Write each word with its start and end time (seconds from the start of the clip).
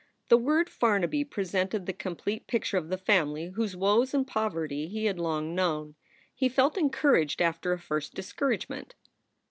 The 0.29 0.37
word 0.39 0.67
Farnaby 0.67 1.25
pre 1.25 1.43
sented 1.43 1.85
the 1.85 1.93
complete 1.93 2.47
picture 2.47 2.75
of 2.79 2.89
the 2.89 2.97
family 2.97 3.49
whose 3.49 3.75
woes 3.75 4.15
and 4.15 4.25
poverty 4.25 4.87
he 4.87 5.05
had 5.05 5.19
long 5.19 5.53
known. 5.53 5.93
He 6.33 6.49
felt 6.49 6.75
encouraged 6.75 7.39
after 7.39 7.71
a 7.71 7.77
first 7.77 8.15
discouragement. 8.15 8.95